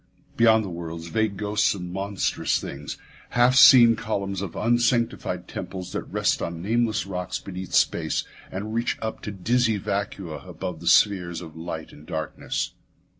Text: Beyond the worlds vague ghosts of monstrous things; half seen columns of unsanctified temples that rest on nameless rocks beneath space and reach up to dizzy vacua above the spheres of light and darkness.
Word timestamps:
Beyond 0.35 0.65
the 0.65 0.69
worlds 0.69 1.09
vague 1.09 1.37
ghosts 1.37 1.75
of 1.75 1.83
monstrous 1.83 2.59
things; 2.59 2.97
half 3.37 3.53
seen 3.53 3.95
columns 3.95 4.41
of 4.41 4.55
unsanctified 4.55 5.47
temples 5.47 5.91
that 5.91 6.01
rest 6.11 6.41
on 6.41 6.59
nameless 6.59 7.05
rocks 7.05 7.37
beneath 7.37 7.75
space 7.75 8.23
and 8.51 8.73
reach 8.73 8.97
up 8.99 9.21
to 9.21 9.31
dizzy 9.31 9.77
vacua 9.77 10.43
above 10.47 10.79
the 10.79 10.87
spheres 10.87 11.39
of 11.39 11.55
light 11.55 11.91
and 11.93 12.07
darkness. 12.07 12.71